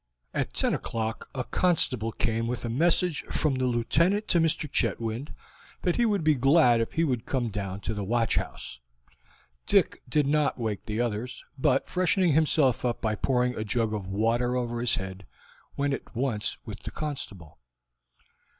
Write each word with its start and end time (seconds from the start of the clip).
At 0.33 0.53
ten 0.55 0.73
o'clock 0.73 1.29
a 1.35 1.43
constable 1.43 2.11
came 2.11 2.47
with 2.47 2.65
a 2.65 2.69
message 2.69 3.21
from 3.29 3.53
the 3.53 3.67
Lieutenant 3.67 4.27
to 4.29 4.39
Mr. 4.39 4.67
Chetwynd 4.67 5.31
that 5.83 5.97
he 5.97 6.07
would 6.07 6.23
be 6.23 6.33
glad 6.33 6.81
if 6.81 6.93
he 6.93 7.03
would 7.03 7.27
come 7.27 7.49
down 7.49 7.81
to 7.81 7.93
the 7.93 8.03
watch 8.03 8.35
house. 8.37 8.79
Dick 9.67 10.01
did 10.09 10.25
not 10.25 10.57
wake 10.57 10.87
the 10.87 10.99
others, 10.99 11.45
but 11.55 11.87
freshening 11.87 12.33
himself 12.33 12.83
up 12.83 12.99
by 12.99 13.13
pouring 13.13 13.53
a 13.55 13.63
jug 13.63 13.93
of 13.93 14.07
water 14.07 14.55
over 14.57 14.81
his 14.81 14.95
head, 14.95 15.27
went 15.77 15.93
at 15.93 16.15
once 16.15 16.57
with 16.65 16.79
the 16.79 16.89
constable. 16.89 17.59